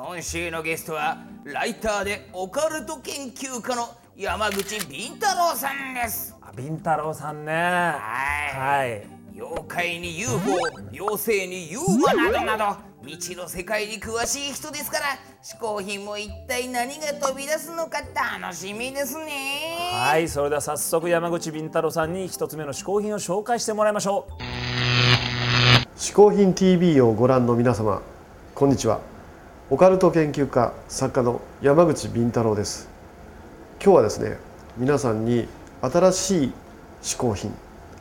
[0.00, 6.36] 今週のゲストはライターでオカルト研究家の山口敏太郎さんです。
[6.40, 7.52] あビン太郎さんね。
[7.52, 7.98] は
[8.54, 8.56] い。
[8.56, 9.06] はい。
[9.34, 10.38] 妖怪に UFO
[10.92, 15.04] 妖精にユーマなどなど未知の世界に詳しい人ですから
[15.42, 17.98] 嗜好品も一体何が飛び出すのか
[18.40, 19.90] 楽しみですね。
[19.94, 25.98] はいそれでは早速山口ビン太郎さんに一つ目の嗜好品を紹介してもらいましょう。
[25.98, 28.00] 嗜好品 TV をご覧の皆様
[28.54, 29.17] こんにちは
[29.70, 32.88] オカルト研究家作家の山口敏太郎です。
[33.84, 34.38] 今日はですね
[34.78, 35.46] 皆さんに
[35.82, 36.52] 新しい
[37.02, 37.52] 嗜好品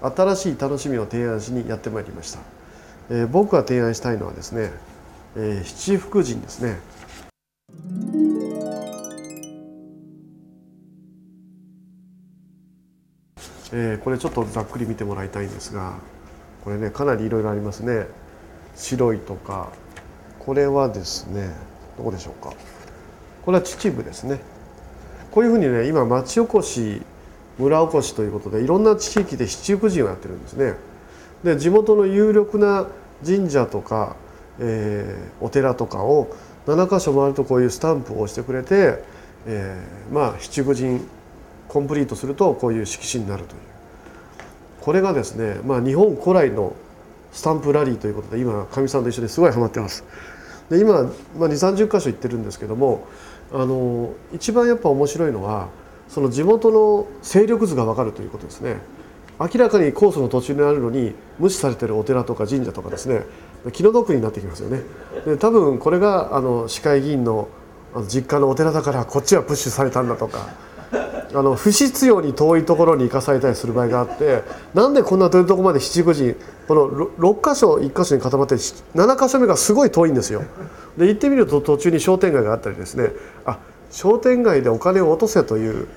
[0.01, 2.39] 新しい楽しみを提案しにやってまいりました、
[3.09, 4.71] えー僕が提案したいのはですね、
[5.35, 6.79] えー七福神ですね。
[13.73, 15.95] えーこれちょっとざっくり見てもらいたいんですが
[16.63, 18.07] これねかなりいろいろありますね。
[18.77, 19.73] 白いとか
[20.47, 21.51] これはですね
[21.97, 22.53] どこでしょうか？
[23.43, 24.39] これは秩父ですね。
[25.29, 27.01] こういうふうにね今町おこし
[27.59, 30.75] 村おこしということでいろんな地域で七福神をやってるんですね。
[31.43, 32.87] で地元の有力な
[33.25, 34.15] 神社とか、
[34.59, 36.33] えーお寺とかを
[36.65, 39.03] 7か所回るとこういうスタンプを押してくれて、
[39.45, 41.01] えーまあ七福神
[41.67, 43.59] コンプリートするとこういう色紙になるという。
[44.79, 46.73] これがですね、まあ、日本古来の
[47.33, 50.05] スタンプラリーということで今かみさんと一緒にすごいハマってます。
[50.69, 53.07] で今、まあ、2 3 0箇所行ってるんですけども
[53.53, 55.69] あの一番やっぱ面白いのは
[56.09, 58.77] その地元の勢力図が分かるということですね。
[59.39, 63.21] 明らかにコースの途中にあるのに無視されてるお寺とか神社とかですね
[63.71, 64.81] 気の毒になってきますよね。
[65.25, 67.47] で多分これがあの市会議員の
[67.93, 70.49] あの実家のお寺だからこっちはプッシュされたんだとか
[70.91, 74.43] あの不必要に遠いところに行かされたりする場合があって
[74.73, 76.35] なんでこんな遠いところまで七福神
[76.67, 80.43] この6箇所1箇所に固まって7箇所目がすごい遠いんですよ。
[80.97, 83.11] で行ってみると途中に商店街があったりですね。
[83.45, 83.59] あ
[83.91, 85.87] 商店街でお金を落とせという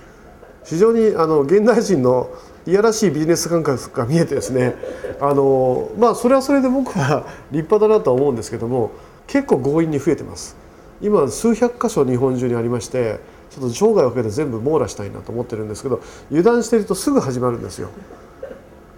[0.65, 2.31] 非常にあの現代人の
[2.67, 4.75] いやらしいビジネス感覚が見えてですね。
[5.21, 8.91] あのまあそれはそれで僕は 立派だなとは思うんですけども
[9.27, 10.57] 結構強引に増えてます。
[11.01, 16.01] 今数百箇所日本中にありましてちょっと生涯をかけて全部網羅したいなと思ってるんですけど
[16.31, 17.91] 油断してるとすぐ始まるんですよ。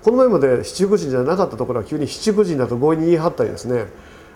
[0.03, 3.87] この前まで七福神じゃなかったところは急に七福神だと強引に言い張ったりですね。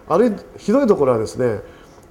[0.08, 1.60] あるいひどいところはですね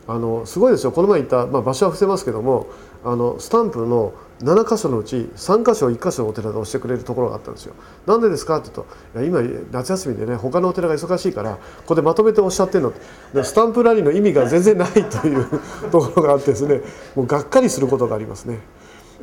[0.07, 0.91] あのすごいですよ。
[0.91, 2.67] この前言った、まあ、場所は伏せますけども
[3.03, 7.73] あのスタンプの7箇所のうち3箇所1箇所お寺が押してくれるところがあったんですよ。
[8.05, 9.41] なんでですかって言うといや今
[9.71, 12.93] 夏休みでね他のお寺が忙しいからここでまとめておっしゃってるの
[13.33, 15.47] でスタンプラリーの意味が全然ないという
[15.89, 16.81] ところがあってですね
[17.15, 18.59] もうがっかりすることがありますね。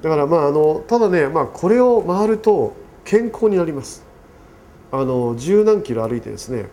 [0.01, 2.75] だからまああのただね、まあ、これを回ると
[3.05, 4.05] 健康になります。
[4.93, 6.69] あの十何キロ歩いてですね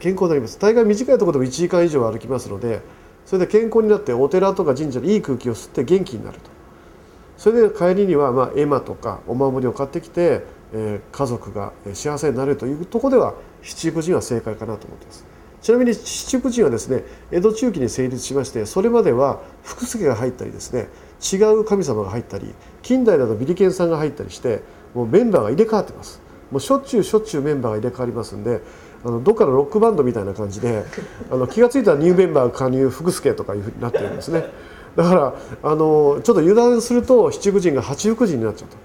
[0.00, 2.80] 健康になります大概短いところでも1時間以上歩きますので
[3.26, 6.57] それで健康になってお寺とか神社でいい空気を吸って元気になると
[7.38, 10.42] それで帰りにはまあ絵馬とかお守りを買ってきて、
[10.74, 15.24] えー家族が幸せになれるというとこでは七福神は正解かなと思ってます。
[15.62, 20.88] ちなみに七福神はですね江戸中期に成立しましてそれまでは福助が入ったりですね
[21.32, 24.62] 違う神様が入ったり近代だとビリケンさんが入ったりして
[24.94, 26.20] もうメンバーが入れ替わってます。
[26.50, 28.60] もうしょっちゅうしょっちゅうメンバーが入れ替わりますんで
[29.04, 30.84] あのどっかのロックバンドみたいな感じで
[31.30, 34.44] あの気が付いたらニューメンバー加入福助とかいうふうになってるんですね。
[34.98, 38.76] だからあのちょっと油断すると七福神が八福神になっちゃうと。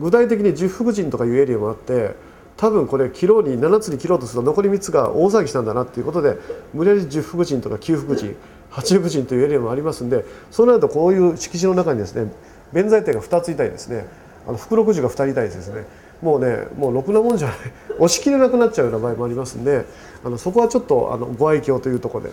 [0.00, 2.14] 具体的に十福神とかいうエリアもあって
[2.58, 6.36] 多分これ切ろうに7つに切ろうとすると残り3つが大騒ぎしたんだなっていうことで
[6.74, 8.34] 無理やり十福神とか九福神
[8.68, 12.30] 八福神というエリアもありますんでそうなるとこういう色紙の中にですね
[12.74, 14.06] 弁財天が2ついたりですね。
[14.46, 15.86] あの福禄寿が2人いたりですね。
[16.20, 17.56] もうねもうろくなもんじゃない。
[17.96, 19.86] 押し切れなくなっちゃうような場合もありますんで
[20.24, 22.30] あのそこはちょっとあのご愛嬌というところで。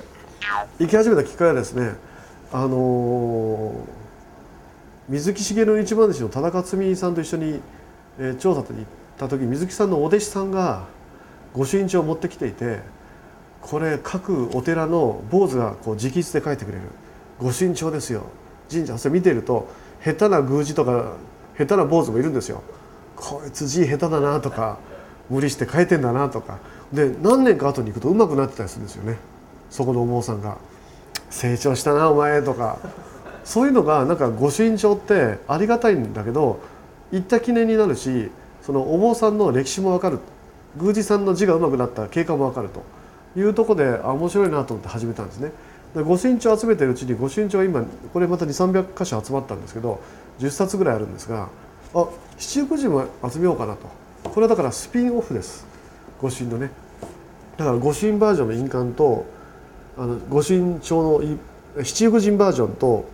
[0.80, 1.94] 行き始めたきっかけはですね
[2.52, 3.74] あの
[5.08, 7.62] 水木しげの一番弟子の田中摘さんと一緒に、
[8.20, 8.86] えー調査に行っ
[9.18, 10.86] た時水木さんのお弟子さんが
[11.54, 12.80] 御朱印帳を持ってきていて
[13.62, 16.84] これ各お寺の坊主がこう直筆で書いてくれる
[17.40, 18.24] 御朱印帳ですよ。
[18.72, 19.68] 神社それ見てると
[20.04, 21.14] 下手な宮司とか
[21.58, 22.64] 下手な坊主もいるんですよ。
[23.16, 24.78] こいつ字下手だなとか
[25.30, 26.60] 無理して書いてんだなとか。
[26.94, 29.18] で何年か後に行くと上手くなってたりするんですよね。
[29.70, 30.58] そこのお坊さんが。
[31.30, 32.78] 成長したなお前とか。
[33.44, 36.60] そういうのがなんか御朱印帳ってありがたいんだけど
[37.12, 38.30] 行った記念になるし
[38.62, 40.20] そのお坊さんの歴史も分かる。
[40.76, 42.84] 宮司さんの字が上手くなった経過も分かると。
[43.36, 45.52] いうとこであ面白いなと思って始めたんですね。
[45.96, 47.84] で御朱印帳集めてるうちに御朱印帳が今
[48.14, 50.00] これまた2300箇所集まったんですけど
[50.40, 51.50] 10冊ぐらいあるんですが
[51.96, 53.90] あ七福神も集めようかなと。
[54.30, 55.66] これはだからスピンオフです。
[56.22, 56.70] 御朱印のね。
[57.58, 59.26] だから御朱印バージョンの印鑑と
[60.00, 61.38] あの御朱印帳の
[61.84, 63.06] 七福神バージョンと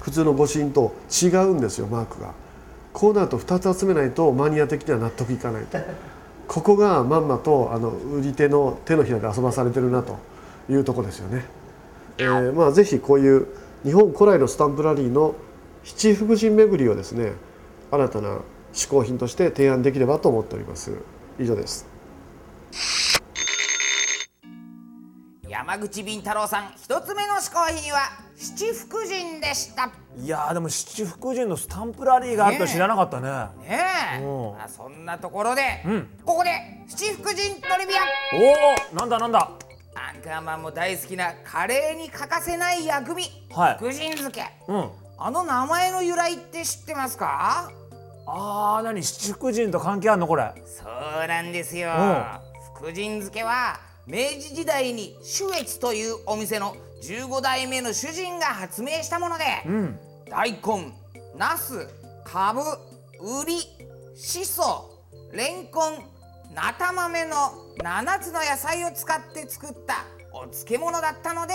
[0.00, 2.34] 普通の御朱印と違うんですよマークが。
[2.92, 5.78] こうなると2つ集めないとマニア的には納得いかないと。
[6.46, 10.18] ここがまんまとあの売り手の手のひらで遊ばされてるなと
[10.70, 11.44] いうとこですよね、
[12.18, 13.48] えーまあぜひこういう
[13.82, 15.34] 日本古来のスタンプラリーの
[15.82, 17.32] 七福神巡りをですね
[17.90, 18.38] 新たな
[18.72, 20.92] 嗜好品として提案できればと思っております。
[21.40, 21.91] 以上です。
[25.62, 28.00] 山口敏太郎さん一つ目の嗜好品は
[28.34, 29.92] 七福神でした。
[30.16, 33.28] いやーでも七福神のスタンプラリーがあるとは知らなかったね。
[33.68, 33.80] ね
[34.18, 34.52] え、うん。
[34.58, 36.08] まあ、そんなところで、ん。
[36.24, 36.50] ここで
[36.88, 38.00] 七福神トリビア。
[38.90, 39.52] おおなんだなんだ。
[39.94, 43.76] アンカーマンも大好きなカレーに欠かせない薬味、はい。
[43.76, 44.42] 福神漬け。
[44.66, 44.90] うん。
[45.16, 47.70] あの名前の由来って知ってますか？
[48.26, 49.00] あー何？
[49.00, 50.52] 七福神と関係あんのこれ。
[50.66, 59.98] そうなんですよ、う福神漬けは明治時代に主越というお店の15代目の主人が発明したもので、うん。
[60.28, 60.92] 大根
[61.36, 61.88] ナス
[62.24, 63.58] カブウリ
[64.14, 64.90] シソ
[65.32, 65.98] レンコン
[66.54, 67.36] ナタ豆の
[67.78, 71.54] 7つの野菜を使って作ったお漬物だったので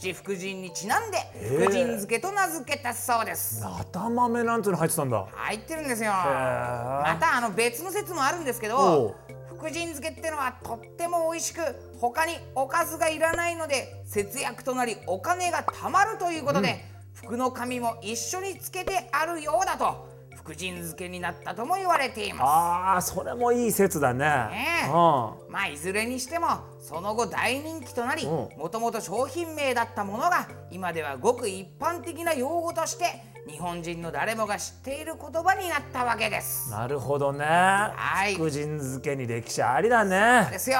[0.00, 3.60] 七福神にちなんで福神漬けと名付けたそうです。
[3.62, 5.26] なた豆なんていうの入ってたんだ。
[5.32, 6.10] 入ってるんですよ。
[6.10, 9.14] へまたあの別の説もあるんですけおどう
[9.64, 11.60] 福神漬けってのはとっても美味しく
[11.98, 16.84] 他におかずがいらないので節約となりお金が貯まるということで、
[17.14, 20.06] 福の神も一緒につけてあるようだと
[20.36, 22.42] 福神漬けになったとも言われています。
[22.44, 24.18] あーそれもいい説だね。
[24.18, 24.86] ねえ。
[24.88, 24.92] うん。
[24.92, 28.58] まあいずれにしてもその後大人気となりうん。
[28.58, 33.06] もともと商品名だったものが今ではごく一般的な用語として
[33.46, 36.70] 日本人の誰もが知っている言葉になったわけです。
[36.70, 37.44] なるほどね。
[38.28, 38.34] い。
[38.34, 40.48] 福神漬けに歴史ありだね。
[40.50, 40.78] ですよ。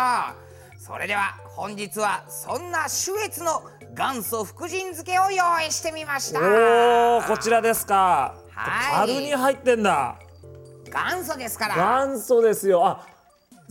[0.78, 3.62] それでは本日はそんな主越の
[3.96, 6.40] 元祖福神漬けを用意してみました。
[6.40, 8.34] おーこちらですか。
[8.50, 9.08] はい。
[9.08, 10.16] 樽に入ってんだ。
[10.86, 12.06] 元祖ですから。
[12.06, 12.86] 元祖ですよ。
[12.86, 13.06] あ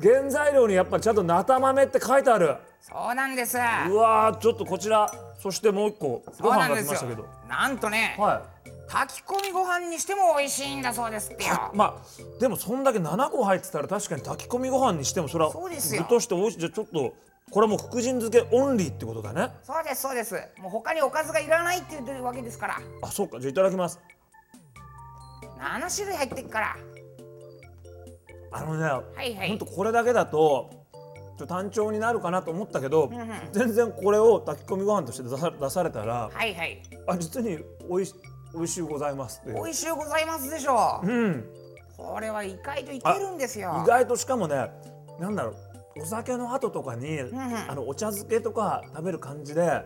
[0.02, 2.56] 原材料にやっぱちゃんとなた豆って書いてある。
[2.82, 3.58] そうなんです。
[3.58, 5.10] うわーちょっとこちら
[5.40, 7.24] そしてもう一個そご飯が来ましたけど。
[7.24, 7.30] よ。
[7.48, 8.44] なんとね、は
[8.94, 11.32] 炊き込みご飯にしても美味しいんだそうです
[11.74, 16.04] まあでもそんだけ7個入ってたら確かに炊き込みご飯にしてもそれはそうですよ。
[16.04, 16.60] 具として美味しい。
[16.60, 17.14] じゃあちょっと
[17.52, 19.52] これはもう福神漬けオンリーってことだね。
[19.64, 20.36] そうですそうです。
[20.60, 22.82] もう他におかずがいらないって言ってるわけですから。
[23.02, 23.40] あそうか。
[23.40, 24.00] じゃあいただきます。
[25.60, 26.76] 7種類入ってっから。
[28.52, 29.50] あのねはいはい。
[29.50, 33.30] ほんとこれだけだとちょっと単調になるかなと思ったけど、んうん。
[33.52, 36.82] 全然これを炊き込みご飯として出さ出されたらはいはい。
[37.08, 37.58] あ実に
[37.90, 38.14] 美味し
[38.54, 41.02] 美味しゅうございます美味しゅうございますでしょ。
[41.04, 41.46] ううん。
[41.98, 43.82] これは意外といけるんですよ。
[43.84, 44.70] 意外としかもね
[45.20, 45.52] なんだろ
[45.96, 47.36] うお酒の後とかに、ん
[47.70, 49.84] あのお茶漬けとか食べる感じで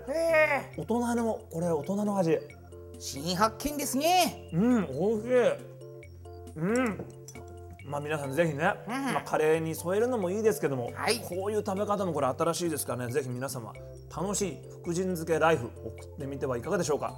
[0.77, 2.39] 大人のこれ大人の味。
[2.99, 4.49] 新発見ですね。
[4.53, 6.59] うん美味しい。
[6.59, 7.05] うん。
[7.85, 11.19] まあ皆さんぜひね、うんまあ、カレーに添えるのもいいですけども、はい。
[11.19, 13.13] こういう食べ方もこれ新しいですからね。
[13.13, 13.71] ぜひ皆様
[14.15, 17.13] 楽しい福神漬けライフ送ってみてはいかがでしょうか